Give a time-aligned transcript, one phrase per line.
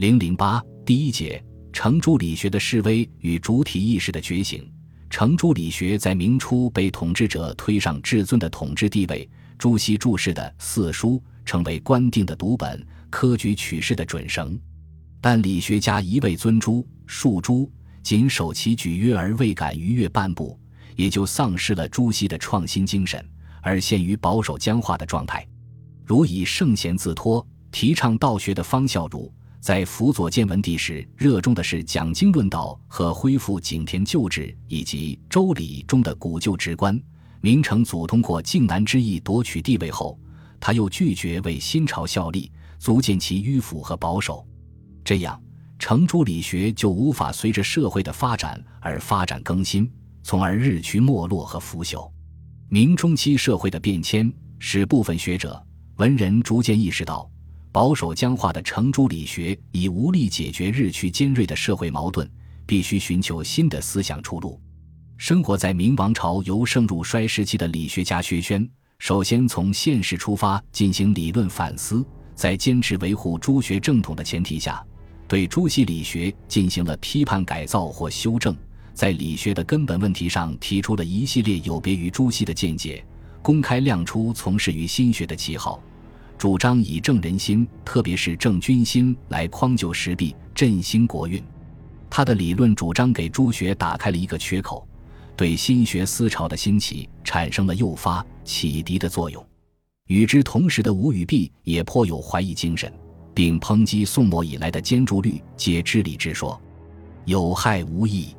[0.00, 1.44] 零零八第一节：
[1.74, 4.66] 程朱理学的示威与主体意识的觉醒。
[5.10, 9.28] 程朱理学在明初被统治者推上至尊的统治地位，
[9.58, 14.58] 朱熹注释的四书成为官定的读本，科举取士的准绳。
[15.20, 17.70] 但理学家一味尊朱述朱，
[18.02, 20.58] 仅守其举约而未敢逾越半步，
[20.96, 23.22] 也就丧失了朱熹的创新精神，
[23.60, 25.46] 而陷于保守僵化的状态。
[26.06, 29.30] 如以圣贤自托，提倡道学的方孝孺。
[29.60, 36.98] 在辅佐建文帝时，热衷的是讲经论道和恢复井田旧制，以及《周礼》中的古旧直观。
[37.42, 40.18] 明成祖通过靖难之役夺取地位后，
[40.58, 44.46] 他又拒绝为新朝效力，足见其迂腐和保守。
[45.04, 45.38] 这样，
[45.78, 49.90] 程朱理学就无法随着社会的发展而发展更新，
[50.22, 52.10] 从而日趋没落和腐朽。
[52.70, 55.62] 明中期社会的变迁，使部分学者、
[55.96, 57.30] 文人逐渐意识到。
[57.72, 62.28] 保守僵化的程朱理学已无力解决日趋尖锐的社会矛盾，
[62.66, 64.60] 必须寻求新的思想出路。
[65.16, 68.68] 生活在明王朝由盛入衰时期的理学家薛轩，
[68.98, 72.04] 首先从现实出发进行理论反思，
[72.34, 74.84] 在坚持维护朱学正统的前提下，
[75.28, 78.56] 对朱熹理学进行了批判改造或修正，
[78.94, 83.04] 在理学的根本问题上提出了一系列有别于朱熹的见解，
[83.42, 85.80] 公开亮出从事于心学的旗号。
[86.40, 91.38] 主张以正人心，特别是正军心来匡救时弊、振兴国运。
[92.08, 94.88] 他的理论主张给朱学打开了一个缺口，
[95.36, 99.46] 对心学思潮的兴起产生了诱发、启迪的作用。
[100.06, 102.90] 与之同时的吴语弼也颇有怀疑精神，
[103.34, 106.58] 并抨击宋末以来的兼注律皆知理之说，
[107.26, 108.34] 有害无益。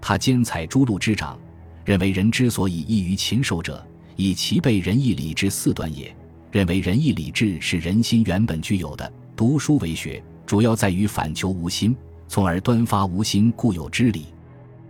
[0.00, 1.38] 他兼采诸路之长，
[1.84, 3.86] 认为人之所以异于禽兽者，
[4.16, 6.12] 以其被仁义礼智四端也。
[6.56, 9.12] 认为仁义礼智是人心原本具有的。
[9.36, 11.94] 读书为学，主要在于反求无心，
[12.28, 14.28] 从而端发无心固有之理。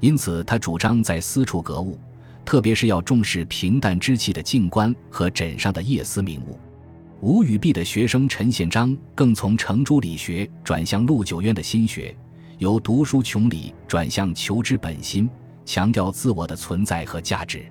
[0.00, 1.96] 因此，他主张在私处格物，
[2.44, 6.58] 特别是要重视平淡之气的静观和枕上的夜思明悟。
[7.20, 12.12] 吴与弼的学生陈宪章更从程朱理学转向陆九渊的心学，
[12.58, 15.30] 由读书穷理转向求知本心，
[15.64, 17.64] 强调自我的存在和价值。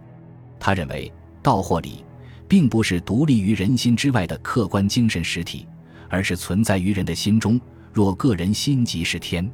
[0.58, 1.12] 他认为
[1.44, 2.06] 道或理。
[2.52, 5.66] 并不是独立于人心之外的客观精神实体，
[6.10, 7.58] 而是存在于人的心中。
[7.94, 9.50] 若个人心即是天，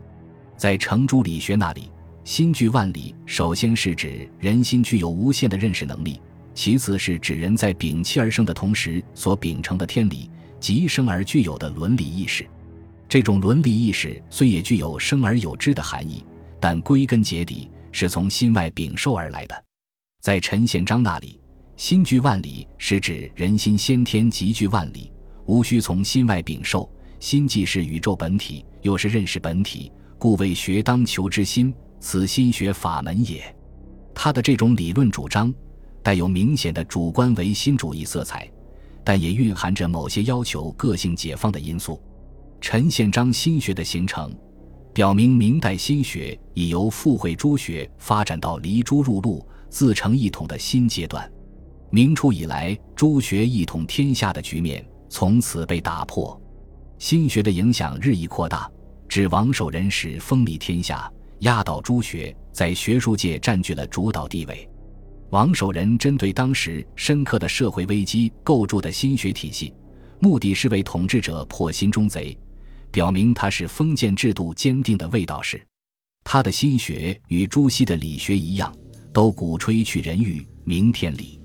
[0.57, 1.91] 在程朱理学那里，
[2.23, 6.19] 心具万里，首先是指人心具有无限的认识能力，
[6.55, 10.27] 其次是指人在摒弃而生的同时所秉承的天理，
[10.59, 12.47] 即生而具有的伦理意识。
[13.07, 16.25] 这种伦理意识虽也具有生而有之的含义，
[16.59, 19.63] 但归根结底是从心外禀受而来的。
[20.19, 21.39] 在陈宪章那里。
[21.77, 25.11] 心具万里，是指人心先天集聚万里，
[25.45, 26.89] 无需从心外禀受。
[27.19, 33.55] 心既是宇宙本体，又是认识本体，故谓学当求之心，此心学法门也。
[34.11, 35.53] 他的这种理论主张，
[36.01, 38.51] 带有明显的主观唯心主义色彩，
[39.03, 42.01] 但也蕴含着某些要求个性解放的因素。
[42.59, 44.35] 陈宪章心学的形成，
[44.95, 51.31] 表明明代心学已由附会诸学发展到离诸入路、自成一统的新阶段。
[51.89, 56.39] 明初以来，朱学一统天下的局面从此被打破，
[56.99, 58.69] 心学的影响日益扩大，
[59.07, 61.09] 至王守仁时风靡天下，
[61.39, 64.67] 压倒朱学，在学术界占据了主导地位。
[65.29, 69.73] 王守仁针对当时深刻的社会危机构筑的心学体系，
[70.19, 72.37] 目的是为统治者破心中贼，
[72.91, 75.61] 表明他是封建制度坚定的卫道士。
[76.25, 78.73] 他的心学与朱熹的理学一样，
[79.13, 81.36] 都鼓吹去人欲，明天理。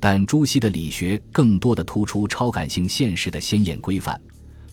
[0.00, 4.20] 但朱熹的理学更多的突出超感性现实的鲜艳规范，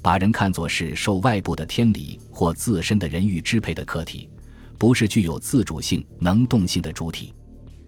[0.02, 4.30] 把人看作是受外部的天理或自身的人欲支配的客体，
[4.78, 7.34] 不是具有自主性、能动性的主体。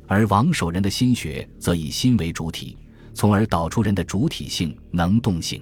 [0.08, 2.76] 而王守仁的心学则以心为主体，
[3.14, 5.62] 从而导出人的主体性、能动性。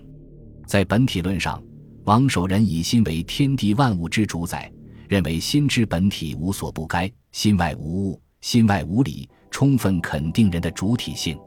[0.66, 1.62] 在本体论上，
[2.06, 4.72] 王守仁以心为天地万物之主宰，
[5.10, 11.38] 认为心之本体无所不该，心外无物，心外无理，充分肯定人的主体性。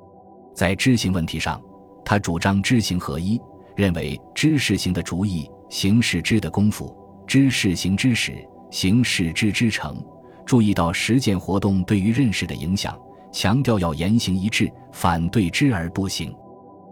[0.58, 1.62] 在知行问题上，
[2.04, 3.40] 他主张知行合一，
[3.76, 6.92] 认为知是行的主意，行是知的功夫，
[7.28, 10.04] 知是行之始，行是知之成。
[10.44, 12.98] 注意到实践活动对于认识的影响，
[13.30, 16.34] 强调要言行一致，反对知而不行。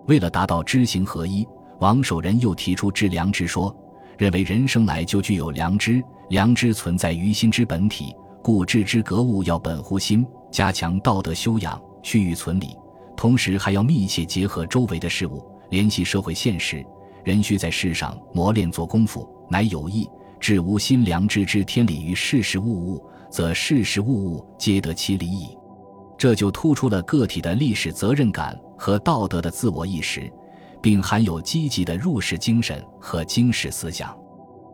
[0.06, 1.44] 为了达到知行合一，
[1.80, 3.76] 王守仁又提出知良知说，
[4.16, 8.14] 认为人生来就具有良知，良知存在于心之本体，
[8.44, 12.68] 故知之格物要本乎心，加强道德修养，须臾存理。
[13.16, 16.84] 同时还要密切结合周围的事物，联系社会现实，
[17.24, 20.08] 人须在世上磨练做功夫，乃有益。
[20.38, 25.56] 至无心良知之天理于事事物物，则事事物物皆得其理矣。
[26.18, 30.30] 这就突出了个体的历史责任感和道德的自我意识，
[30.82, 34.16] 并含有积极的入世精神和经世思想。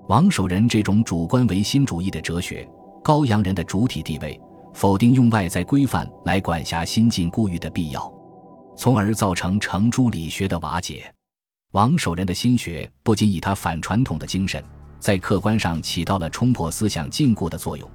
[0.08, 2.68] 王守仁这种主观唯心主义的哲学，
[3.02, 4.38] 高扬人的主体地位，
[4.74, 8.12] 否定用外在规范来管辖心境固欲的必要，
[8.76, 11.12] 从而造成程朱理学的瓦解。
[11.72, 14.62] 王守仁的心学不仅以他反传统的精神，
[14.98, 17.88] 在客观上起到了冲破思想禁锢的作用。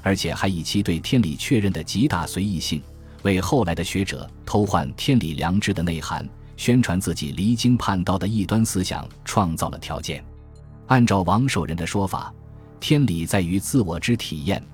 [0.00, 2.80] 而且还以其对天理确认的极大随意性，
[3.24, 6.26] 为后来的学者偷换天理良知的内涵，
[6.56, 10.24] 宣传自己离经叛道的异端思想创造了条件。
[10.86, 12.32] 按照王守仁的说法，
[12.78, 14.64] 天理在于自我之体验，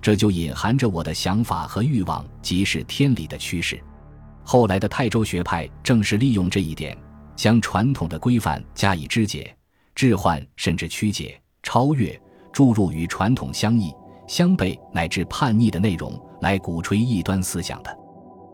[0.00, 3.82] 这就隐含着我的想法和欲望即是天理的趋势。
[4.48, 6.96] 后来的泰州学派正是利用这一点，
[7.34, 9.52] 将传统的规范加以肢解、
[9.92, 12.16] 置换，甚至曲解、超越，
[12.52, 13.92] 注入与传统相异。
[14.28, 17.96] 相悖乃至叛逆的内容来鼓吹异端思想的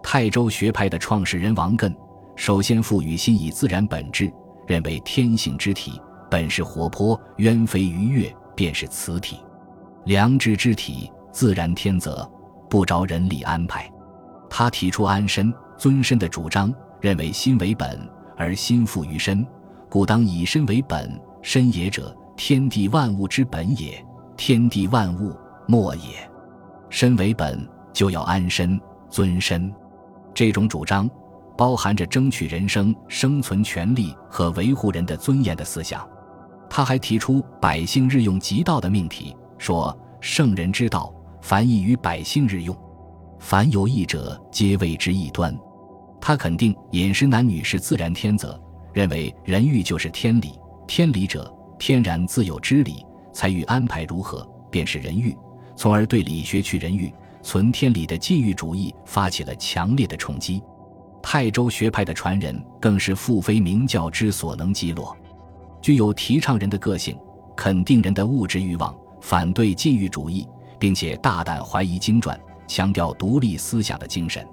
[0.03, 1.95] 泰州学派的创始人王艮，
[2.37, 4.33] 首先赋予心以自然本质，
[4.67, 6.01] 认为天性之体
[6.31, 9.37] 本是活泼鸢飞鱼跃，便是此体；
[10.07, 12.27] 良知之体自然天择，
[12.71, 13.91] 不着人力安排。
[14.51, 15.51] 他提出安身
[15.83, 19.45] 尊身的主张，认为心为本，而心附于身，
[19.91, 21.21] 故当以身为本。
[21.43, 24.01] 身也者，天地万物之本也，
[24.37, 25.37] 天地万物。
[25.67, 26.31] 莫也，
[26.89, 28.81] 身为本就要安身
[29.11, 29.75] 尊身，
[30.33, 31.11] 这种主张
[31.59, 36.09] 包含着争取人生生存权利和维护人的尊严的思想。
[36.71, 42.77] 他还提出百姓日用极道的命题，说圣人之道，凡易于百姓日用，
[43.41, 45.53] 凡有异者，皆谓之异端。
[46.25, 48.59] 他肯定饮食男女是自然天择，
[48.93, 50.53] 认为人欲就是天理，
[50.87, 55.37] 天理者天然自有之理，才欲安排如何，便是人欲。
[55.75, 60.63] 从而对理学去人欲、存天理的禁欲主义发起了强烈的冲击。
[61.21, 65.17] 泰州学派的传人更是复非明教之所能击落，
[65.81, 67.19] 具有提倡人的个性、
[67.57, 70.47] 肯定人的物质欲望、反对禁欲主义，
[70.79, 72.39] 并且大胆怀疑经传、
[72.69, 74.47] 强调独立思想的精神。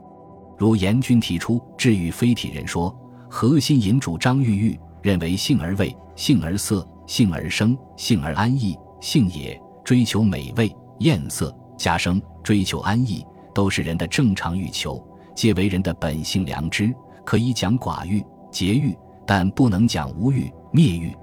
[0.59, 2.93] 如严君提出“治欲非体人说”，
[3.31, 10.69] 核心引主张欲欲，认为性而味、性而色、性而生、性而安逸，性也追求美味。
[10.99, 13.25] 艳色、家生、追求安逸，
[13.55, 15.01] 都是人的正常欲求，
[15.33, 18.21] 皆为人的本性良知，可以讲寡欲、
[18.51, 18.93] 节欲，
[19.25, 21.15] 但不能讲无欲、灭欲。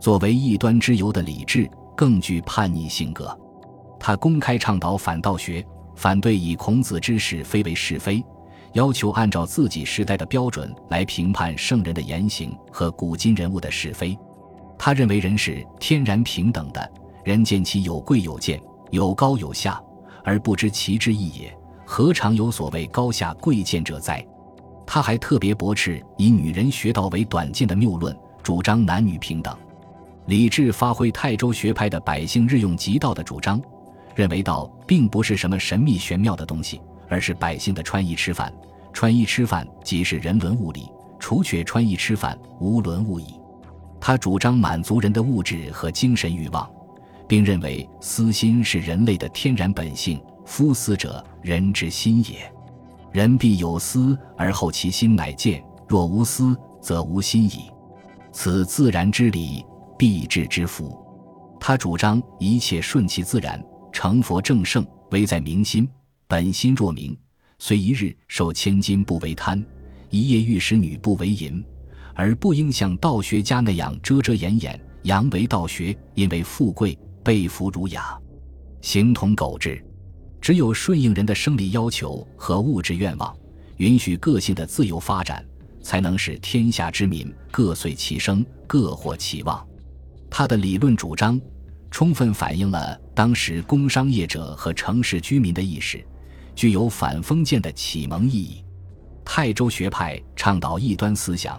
[0.00, 3.38] 作为异端之由的理智，更具叛逆性格。
[3.98, 5.62] 他公开倡导反道学，
[5.94, 8.24] 反对以孔子之是非为是非，
[8.72, 14.16] 要求按照自己时代的标准来评判圣人的言行和古今人物的是非。
[14.78, 16.92] 他认为人是天然平等的，
[17.24, 18.60] 人见其有贵有贱。
[18.90, 19.80] 有高有下，
[20.24, 24.26] 而不知其之意也，何尝有所谓高下贵贱者哉？
[24.84, 29.56] 他还特别驳斥以女人学道为短见的谬论，主张男女平等。
[30.26, 33.62] 李治发挥泰州学派的百姓日用极道的主张，
[34.16, 36.80] 认为道并不是什么神秘玄妙的东西，
[37.10, 38.50] 而是百姓的穿衣吃饭。
[38.94, 43.34] 穿衣吃饭即是人伦物理，除却穿衣吃饭，无伦物矣。
[44.00, 46.66] 他主张满足人的物质和精神欲望。
[47.30, 52.52] 并认为私心是人类的天然本性，夫私者，人之心也。
[53.12, 57.70] 人必有私，而后其心乃见；若无私，则无心矣。
[58.32, 59.64] 此自然之理，
[59.96, 60.98] 必至之福。
[61.60, 65.88] 他主张一切顺其自然，成佛正圣，唯在明心。
[66.30, 67.18] 本心若明，
[67.58, 69.60] 虽一日受千金，不为贪；
[70.10, 71.60] 一夜遇使女，不为淫。
[72.14, 76.96] 而不应像道学家那样遮遮掩掩，扬为道学，因为富贵。
[77.24, 78.16] 被服儒雅，
[78.80, 79.84] 形同狗志。
[80.40, 83.36] 只有顺应人的生理要求和物质愿望，
[83.78, 85.44] 允许个性的自由发展，
[85.82, 89.66] 才能使天下之民各遂其生，各获其望。
[90.30, 91.38] 他的理论主张，
[91.90, 96.02] 充分反映了当时工商业者和城市居民的意识，
[96.60, 98.62] 具有反封建的启蒙意义。
[99.24, 101.58] 泰州学派倡导异端思想，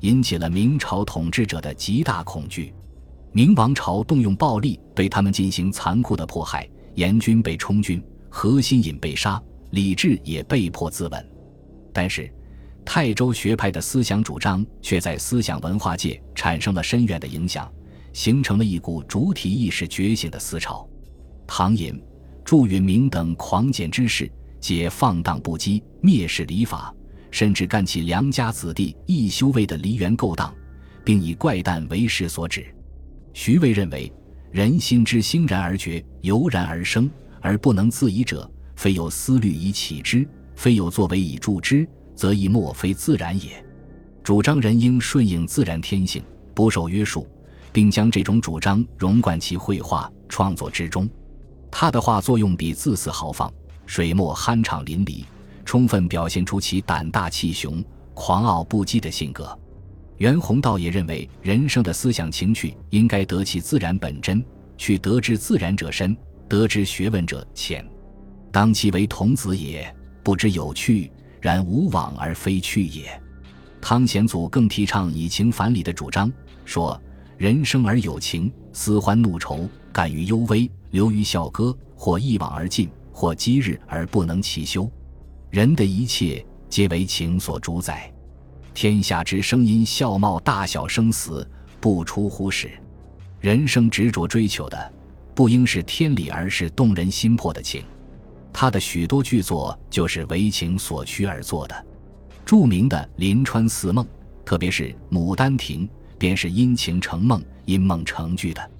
[0.00, 2.74] 引起了明朝统治者的极大恐惧。
[3.32, 11.24] 明王朝动用暴力对他们进行残酷的迫害，严军被充军，何心隐被杀，李治也被迫自刎。
[11.90, 12.30] 但是，
[12.84, 17.72] 泰州学派的思想主张却在思想文化界产生了深远的影响，
[18.12, 20.86] 形成了一股主体意识觉醒的思潮。
[21.46, 21.98] 唐寅、
[22.44, 26.94] 祝允明等狂简之士，皆放荡不羁，蔑视礼法，
[27.30, 30.54] 甚至干起良家子弟易修为的梨园勾当。
[31.04, 32.64] 并以怪诞为事所指。
[33.34, 34.10] 徐渭认为，
[34.50, 37.10] 人心之欣然而觉，油然而生，
[37.40, 43.62] 而不能自已者，非有思虑以启之，非有作为以助之，则亦莫非自然也。
[44.22, 46.22] 主张人应顺应自然天性，
[46.54, 47.28] 不受约束，
[47.70, 51.06] 并将这种主张融贯其绘画创作之中。
[51.76, 53.52] 他的画作用笔字似豪放，
[53.84, 55.24] 水墨酣畅淋漓，
[55.64, 59.58] 充分表现出其胆大气雄、狂傲不羁的性格。
[60.18, 64.40] 袁宏道也认为，人生的思想情趣应该得其自然本真，
[64.78, 66.16] 去得之自然者深，
[66.48, 67.84] 得之学问者浅。
[68.52, 73.20] 当其为童子也，不知有趣，然无往而非趣也。
[73.80, 76.32] 汤显祖更提倡以情反理的主张，
[76.64, 77.02] 说：
[77.36, 80.70] 人生而有情，思欢怒愁，感于幽微。
[80.90, 84.88] 流于笑歌，或一往而尽，或积日而不能其休。
[85.50, 88.08] 人的一切皆为情所主宰。
[88.72, 91.44] 天下之声音笑貌大小生死，
[91.80, 92.70] 不出乎始。
[93.40, 94.92] 人生执着追求的，
[95.34, 97.82] 不应是天理，而是动人心魄的情。
[98.52, 101.86] 他的许多剧作就是为情所驱而作的。
[102.44, 104.04] 著名的《临川四梦》，
[104.44, 105.88] 特别是《牡丹亭》，
[106.24, 108.70] 便是因情成梦，因梦成剧的。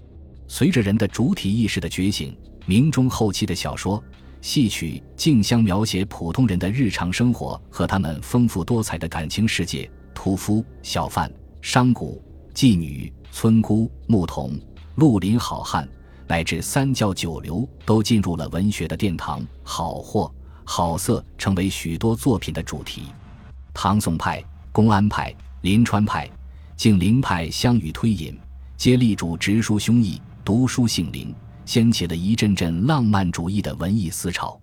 [0.49, 2.35] 随着人的主体意识的觉醒，
[2.65, 4.03] 明中后期的小说、
[4.41, 9.91] 戏曲竞相描写普通人的日常生活和他们丰富多彩的感情世界。
[10.15, 12.19] 屠夫、小贩、商贾、
[12.55, 14.59] 妓女、村姑、牧童、
[14.95, 15.87] 绿林好汉，
[16.27, 19.47] 乃至三教九流，都进入了文学的殿堂。
[19.63, 20.35] 好货、
[20.65, 23.03] 好色成为许多作品的主题。
[23.75, 26.27] 唐宋派、公安派、临川派、
[26.77, 28.37] 敬灵派相与推引，
[28.77, 30.19] 皆力主直抒胸臆。
[30.45, 31.33] 读书性灵，
[31.65, 34.61] 掀起了一阵阵浪漫主义的文艺思潮。